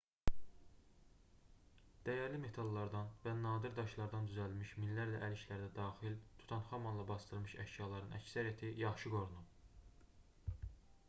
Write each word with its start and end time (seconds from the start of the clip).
dəyərli 2.07 2.39
metallardan 2.45 3.11
və 3.25 3.33
nadir 3.41 3.75
daşlardan 3.81 4.31
düzəldilmiş 4.31 4.73
minlərlə 4.85 5.21
əl 5.29 5.37
işləri 5.37 5.69
də 5.69 5.69
daxil 5.77 6.17
tutanxamonla 6.41 7.07
basdırılmış 7.13 7.55
əşyaların 7.67 8.19
əksəriyyəti 8.23 8.73
yaxşı 8.89 9.13
qorunub 9.19 10.67